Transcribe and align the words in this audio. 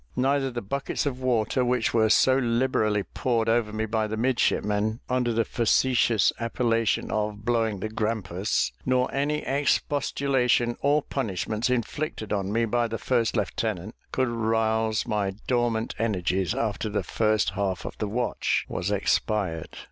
Neither 0.15 0.49
the 0.49 0.63
buckets 0.63 1.05
of 1.05 1.21
water 1.21 1.63
which 1.63 1.93
were 1.93 2.09
so 2.09 2.35
liberally 2.39 3.03
poured 3.03 3.47
over 3.47 3.71
me 3.71 3.85
by 3.85 4.07
the 4.07 4.17
midshipmen, 4.17 4.99
under 5.07 5.31
the 5.31 5.45
facetious 5.45 6.33
appellation 6.39 7.11
of 7.11 7.45
"blowing 7.45 7.81
the 7.81 7.87
grampus," 7.87 8.71
nor 8.83 9.13
any 9.13 9.45
expostulation 9.45 10.75
or 10.81 11.03
punishments 11.03 11.69
inflicted 11.69 12.33
on 12.33 12.51
me 12.51 12.65
by 12.65 12.87
the 12.87 12.97
first 12.97 13.37
lieutenant 13.37 13.93
could 14.11 14.27
rouse 14.27 15.05
my 15.05 15.35
dormant 15.45 15.93
energies 15.99 16.55
after 16.55 16.89
the 16.89 17.03
first 17.03 17.51
half 17.51 17.85
of 17.85 17.95
the 17.99 18.07
watch 18.07 18.65
was 18.67 18.89
expired. 18.89 19.77